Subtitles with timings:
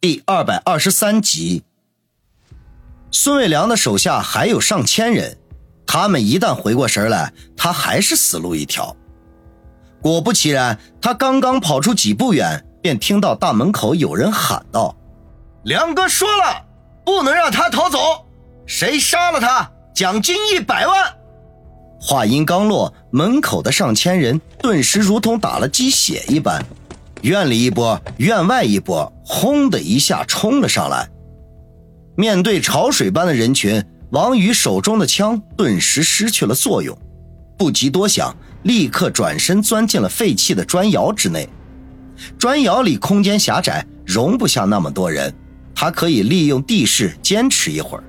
[0.00, 1.64] 第二百二十三集，
[3.10, 5.36] 孙伟良的手下还有上千人，
[5.88, 8.94] 他们一旦回过神来，他还是死路一条。
[10.00, 14.94] 果不其然，他刚刚跑出几步远，便听到大门口有人喊道
[15.66, 16.64] ：“梁哥说了，
[17.04, 17.98] 不能让他逃走，
[18.66, 21.12] 谁杀了他，奖金一百万。”
[22.00, 26.64] 话音刚落，门口的上千人顿时如同打了鸡血一般。
[27.22, 31.08] 院里一波，院外一波，轰的一下冲了上来。
[32.16, 36.96] 面对潮水般的人群，王宇手中的枪顿时失去了作用，
[37.56, 41.48] 不及多想，立刻转身钻进了废弃的砖窑之内。
[42.38, 45.32] 砖窑里空间狭窄，容不下那么多人，
[45.74, 48.04] 他可以利用地势坚持一会儿。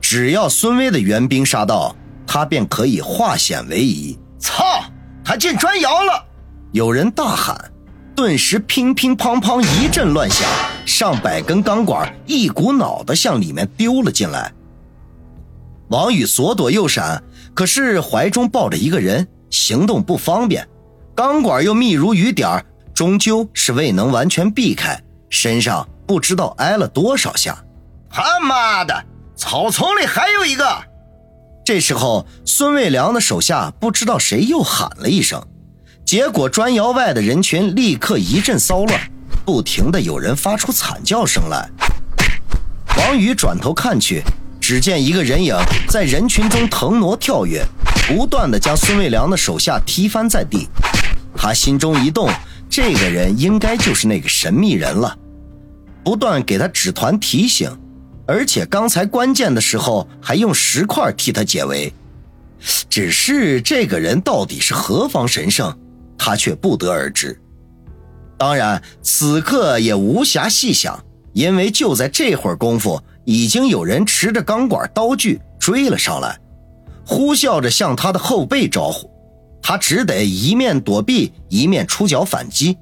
[0.00, 1.94] 只要孙威的援兵杀到，
[2.26, 4.18] 他便可以化险为夷。
[4.38, 4.84] 操！
[5.24, 6.24] 他进砖窑了！
[6.72, 7.72] 有人大喊。
[8.14, 10.48] 顿时，乒乒乓乓一阵乱响，
[10.86, 14.52] 上百根钢管一股脑的向里面丢了进来。
[15.88, 17.22] 王宇左躲右闪，
[17.54, 20.66] 可是怀中抱着一个人，行动不方便。
[21.14, 27.64] 钢管又密如雨点，终究是未能完全避开，身上不知道挨了多少下。
[28.08, 30.64] 他妈的，草丛里还有一个！
[31.64, 35.44] 这时候，孙卫良的手下不知道谁又喊了一声。
[36.04, 39.00] 结果，砖窑外的人群立刻一阵骚乱，
[39.44, 41.66] 不停的有人发出惨叫声来。
[42.98, 44.22] 王宇转头看去，
[44.60, 45.56] 只见一个人影
[45.88, 47.64] 在人群中腾挪跳跃，
[48.06, 50.68] 不断的将孙卫良的手下踢翻在地。
[51.34, 52.30] 他心中一动，
[52.68, 55.16] 这个人应该就是那个神秘人了，
[56.04, 57.74] 不断给他纸团提醒，
[58.26, 61.92] 而且刚才关键的时候还用石块替他解围。
[62.90, 65.76] 只是这个人到底是何方神圣？
[66.16, 67.40] 他却不得而知，
[68.38, 76.38] 当然此刻也无暇细想，因为就在这会儿功夫，已经有人持着钢管刀具追了上来，
[77.06, 79.10] 呼啸着向他的后背招呼，
[79.62, 82.76] 他只得一面躲避，一面出脚反击，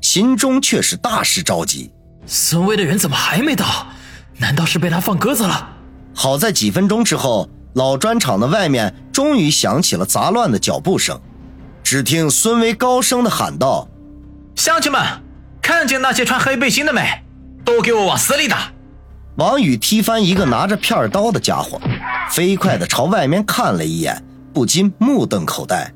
[0.00, 1.90] 心中却是大是着急。
[2.26, 3.86] 孙威的人怎么还没到？
[4.38, 5.76] 难道是被他放鸽子了？
[6.12, 11.20] 好在几分钟之后，老砖厂的外面终于响起了杂乱的脚步声。
[11.88, 13.86] 只听孙威高声的喊道
[14.56, 15.00] ：“乡亲们，
[15.62, 17.22] 看见那些穿黑背心的没？
[17.64, 18.72] 都给我往死里打！”
[19.38, 21.80] 王宇踢翻一个拿着片刀的家伙，
[22.28, 24.20] 飞快的朝外面看了一眼，
[24.52, 25.94] 不禁目瞪口呆。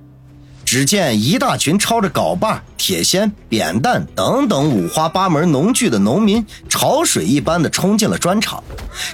[0.64, 8.62] 只见一大群抄着镐把、铁锨、扁担等等五花八门农具的农民，潮水一般的冲进了砖厂。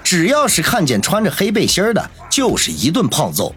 [0.04, 3.54] 只要是看见穿着黑背心的，就是一顿胖揍。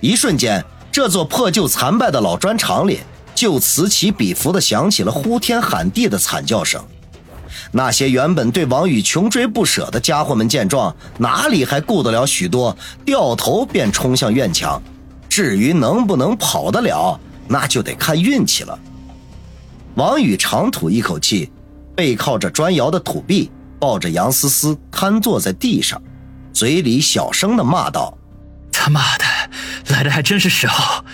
[0.00, 0.64] 一瞬间。
[0.92, 3.00] 这座破旧残败的老砖厂里，
[3.34, 6.84] 就此起彼伏地响起了呼天喊地的惨叫声。
[7.70, 12.76] 那些原本对王宇穷追不舍的家伙们见状，哪里还顾得了许多，
[13.06, 14.80] 掉头便冲向院墙。
[15.30, 18.78] 至于能不能跑得了，那就得看运气了。
[19.94, 21.50] 王宇长吐一口气，
[21.96, 26.00] 背靠着砖窑的土壁，抱着杨思思瘫坐在地上，
[26.52, 28.18] 嘴里小声地骂道。
[28.70, 29.24] 他妈的，
[29.88, 31.04] 来的还真是时候。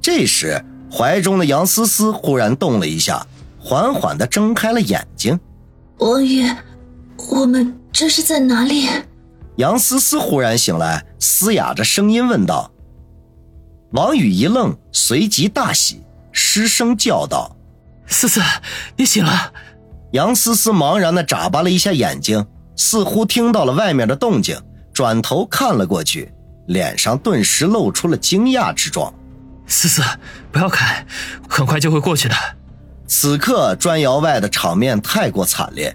[0.00, 3.26] 这时，怀中的杨思思忽然动了一下，
[3.58, 5.38] 缓缓的睁开了眼睛。
[5.98, 6.44] 王宇，
[7.30, 8.88] 我们这是在哪里？
[9.56, 12.70] 杨思思忽然醒来，嘶哑着声音问道。
[13.92, 17.56] 王宇一愣，随即大喜，失声叫道
[18.06, 18.40] ：“思思，
[18.96, 19.52] 你醒了。”
[20.12, 22.46] 杨思思茫然的眨巴了一下眼睛，
[22.76, 24.58] 似乎听到了外面的动静，
[24.92, 26.32] 转头看了过去。
[26.68, 29.12] 脸上顿时露出了惊讶之状。
[29.66, 30.02] 思思，
[30.50, 31.06] 不要看，
[31.48, 32.34] 很快就会过去的。
[33.06, 35.94] 此刻砖窑外的场面太过惨烈，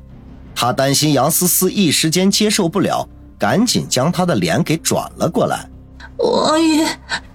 [0.54, 3.08] 他担心杨思思一时间接受不了，
[3.40, 5.70] 赶紧将她的脸给转了过来。
[6.18, 6.86] 王宇，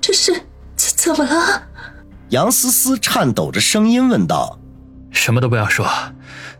[0.00, 0.32] 这是
[0.76, 1.62] 怎怎么了？
[2.30, 4.58] 杨思思颤抖着声音问道
[5.10, 5.88] ：“什么都不要说，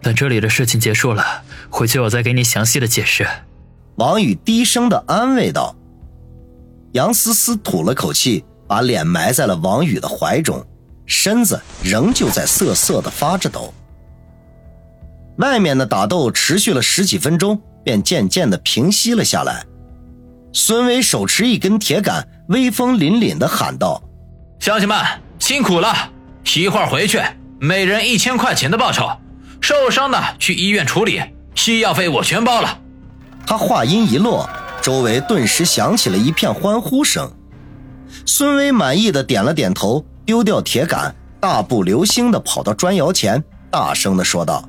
[0.01, 3.27] 等这里的事情结束了，回去我再给你详细的解释。”
[3.97, 5.75] 王宇低声的安慰道。
[6.93, 10.65] 杨思思吐了口气，把脸埋在了王宇的怀中，
[11.07, 13.73] 身子仍旧在瑟瑟的发着抖。
[15.37, 19.65] 外面的打斗持续了十几分钟，便渐渐的平息了下来。
[20.53, 24.03] 孙伟手持一根铁杆，威风凛凛的喊道
[24.59, 24.99] ：“乡亲们，
[25.39, 25.95] 辛苦了！
[26.57, 27.21] 一会儿回去，
[27.61, 29.09] 每人一千块钱的报酬，
[29.61, 31.23] 受伤的去医院处理，
[31.69, 32.81] 医药费我全包了。”
[33.47, 34.49] 他话音一落。
[34.81, 37.31] 周围顿时响起了一片欢呼声，
[38.25, 44.69] 孙威满意的点了点头，丢掉铁杆，大步流星的跑到砖窑前，大声的说道：“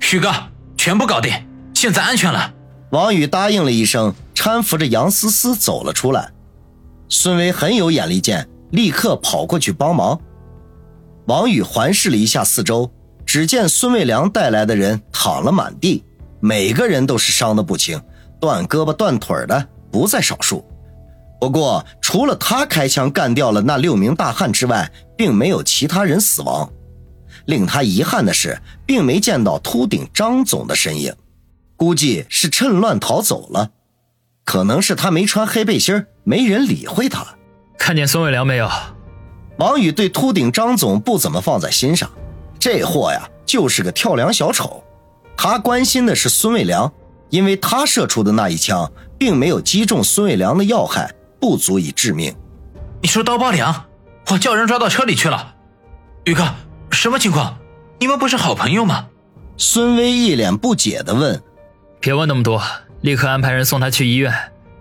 [0.00, 0.30] 许哥，
[0.76, 1.32] 全部搞定，
[1.74, 2.52] 现在安全了。
[2.90, 6.30] 王宇答应了一声，搀扶着杨思思走了出来。
[7.08, 10.20] 孙威很有眼力见，立刻跑过去帮忙。
[11.26, 12.90] 王宇环视了一下四周，
[13.24, 16.04] 只见孙卫良带来的人躺了满地，
[16.40, 18.00] 每个人都是伤得不轻，
[18.40, 20.64] 断胳膊断腿的不在少数。
[21.40, 26.70] 不过，除了他开枪干掉了那六名大汉之外，并没有其他人死亡。
[27.44, 31.14] 令他遗憾的是，并没见到秃顶张总的身影，
[31.76, 33.70] 估计是趁乱逃走了。
[34.44, 37.26] 可能是他没穿黑背心，没人理会他。
[37.78, 38.68] 看见孙伟良没有？
[39.58, 42.10] 王宇对秃顶张总不怎么放在心上，
[42.58, 44.82] 这货呀就是个跳梁小丑。
[45.36, 46.90] 他关心的是孙伟良，
[47.30, 51.12] 因为他射出的那一枪并没有击中孙伟良的要害。
[51.38, 52.34] 不足以致命。
[53.02, 53.84] 你说刀疤凉，
[54.30, 55.54] 我叫人抓到车里去了。
[56.24, 56.42] 宇哥，
[56.90, 57.58] 什么情况？
[58.00, 59.06] 你们不是好朋友吗？
[59.58, 61.40] 孙威一脸不解的问。
[62.00, 62.60] 别问那么多，
[63.02, 64.34] 立刻安排人送他去医院。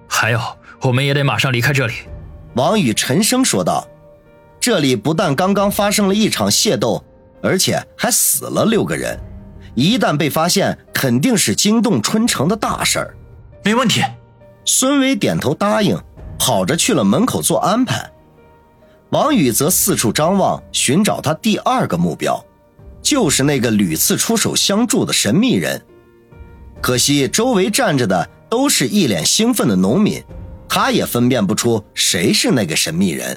[0.08, 0.40] 还有，
[0.82, 1.94] 我们也得马上离开这里。
[2.56, 3.88] 王宇沉声说道。
[4.60, 7.04] 这里不但刚刚发生了一场械斗，
[7.44, 9.20] 而且还死了六个人。
[9.76, 13.16] 一旦被发现，肯定是惊动春城的大事儿。
[13.64, 14.02] 没问题。
[14.66, 15.96] 孙伟点头答应。
[16.38, 18.12] 跑着去了门口做安排，
[19.10, 22.44] 王宇则四处张望，寻找他第二个目标，
[23.02, 25.82] 就是那个屡次出手相助的神秘人。
[26.82, 30.22] 可惜周围站着的都是一脸兴奋的农民，
[30.68, 33.36] 他也分辨不出谁是那个神秘人。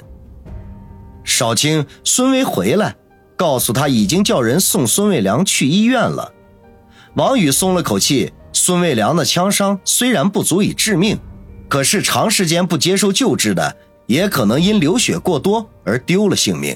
[1.23, 2.95] 少卿，孙威回来，
[3.39, 6.33] 告诉他已经叫人送孙卫良去医院了。
[7.15, 11.17] 王宇松了口气，孙卫良的枪伤虽然不足以致命。
[11.69, 13.77] 可是长时间不接受救治的，
[14.07, 16.75] 也可能因流血过多而丢了性命。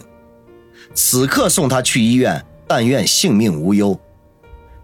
[0.93, 3.99] 此刻送他去医院，但愿性命无忧。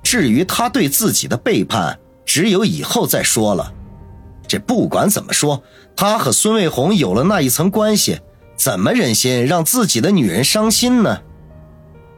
[0.04, 3.72] 至于他对自己的背叛，只有以后再说了。
[4.46, 5.64] 这不管怎么说，
[5.96, 8.20] 他和孙卫红有了那一层关系，
[8.58, 11.22] 怎么忍心让自己的女人伤心呢？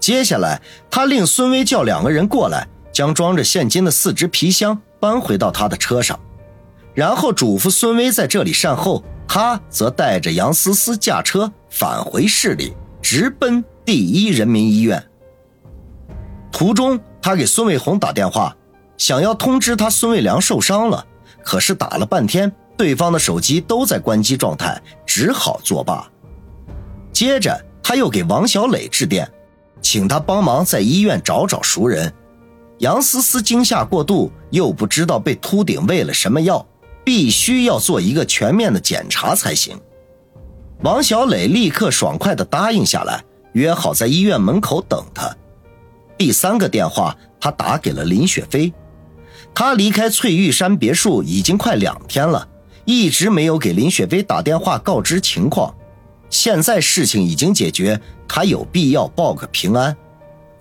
[0.02, 6.20] 接下来，他令孙威叫两个人过来，将装着现金的四只皮箱搬回到他的车上。
[6.94, 15.02] 然后嘱咐孙威在这里善后，他则带着杨思思驾车返回市里，直奔第一人民医院。
[16.52, 18.54] 途中，他给孙卫红打电话，
[18.98, 21.06] 想要通知他孙卫良受伤了，
[21.44, 26.06] 可是打了半天，对方的手机都在关机状态，只好作罢。
[27.14, 29.32] 接着，他又给王小磊致电，
[29.82, 32.14] 请他帮忙在医院找找熟人。
[32.80, 36.66] 杨思思惊吓过度，又不知道被秃顶喂了什么药。
[37.04, 39.76] 必须要做一个全面的检查才行。
[40.84, 43.24] 王小磊立刻爽快地答应下来，
[43.54, 45.36] 约好在医院门口等他。
[46.16, 48.72] 第三个电话，他打给了林雪飞。
[49.54, 52.48] 他离开翠玉山别墅已经快两天了，
[52.86, 55.74] 一直没有给林雪飞打电话告知情况。
[56.30, 58.00] 现在事情已经解决，
[58.34, 59.94] 他有必要报个平安。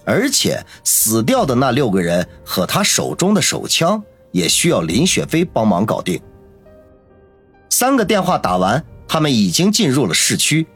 [0.04, 4.02] 而且死掉的那六个人和他手中的手枪，
[4.32, 6.20] 也需要林雪飞帮忙搞定。
[7.68, 10.66] 三个电话打完，他们已经进入了市区，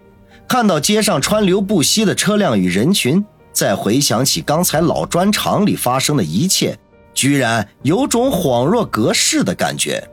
[0.46, 6.78] 看到街上川流不息的车辆与人群，再回想起刚才老砖厂里发生的一切，
[7.12, 10.08] 居然有种恍若隔世的感觉。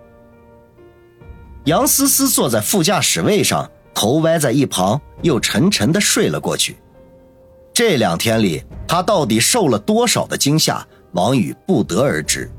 [1.66, 6.78] 杨思思坐在副驾驶位上，头歪在一旁，又沉沉的睡了过去。
[7.74, 12.52] 这两天里，他到底受了多少的惊吓，王宇不得而知，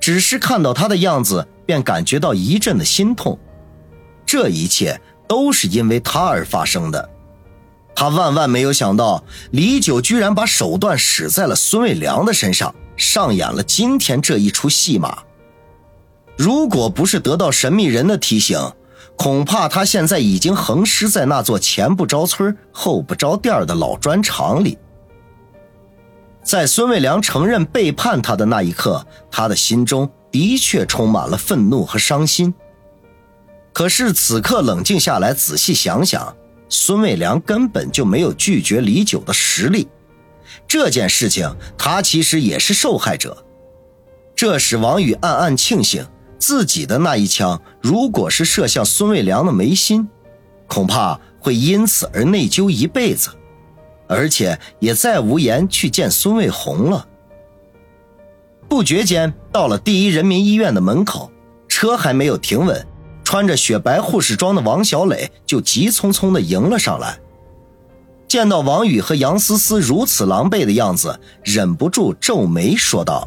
[0.00, 3.38] 只是看到他的样子，便感觉到一阵的心痛。
[4.24, 7.10] 这一切都是因为他而发生的，
[7.94, 15.18] 他万万没有想到李九居然把手段使在了孙卫良的身上，上演了今天这一出戏码。
[16.36, 18.58] 如果不是得到神秘人的提醒，
[19.16, 24.76] 恐怕他现在已经横尸在那座前不着村后不着店的老砖厂里。
[26.42, 32.52] 在孙卫良承认背叛他的那一刻，他的心中的确充满了愤怒和伤心。
[33.72, 36.36] 可是此刻冷静下来，仔细想想，
[36.68, 39.88] 孙卫良根本就没有拒绝李九的实力。
[40.68, 43.44] 这件事情，他其实也是受害者。
[44.36, 46.06] 这使王宇暗暗庆幸，
[46.46, 50.06] 自己的那一枪如果是射向孙卫良的眉心，
[50.66, 53.30] 恐怕会因此而内疚一辈子，
[54.06, 57.08] 而且也再无颜去见孙卫红了。
[58.68, 61.32] 不觉间，到了第一人民医院的门口，
[61.66, 62.86] 车还没有停稳。
[63.24, 67.18] 穿着雪白护士装的王小磊就急匆匆地迎了上来，
[68.28, 73.26] 见到王宇和杨思思如此狼狈的样子，忍不住皱眉说道：“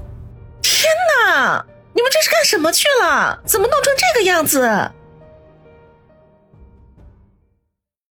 [0.61, 0.83] 天
[1.25, 1.65] 哪，
[1.97, 3.39] 你们这是干什么去了？
[3.43, 4.61] 怎么弄成这个样子？